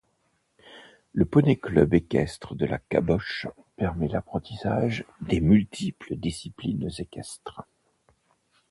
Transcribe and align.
Le 1.13 1.25
poney 1.25 1.59
club 1.59 1.89
centre 1.93 2.05
équestre 2.05 2.55
de 2.55 2.65
la 2.65 2.79
Caboche 2.79 3.45
permet 3.75 4.07
l'apprentissage 4.07 5.05
des 5.21 5.41
multiples 5.41 6.15
disciplines 6.15 6.89
équestres. 6.97 7.61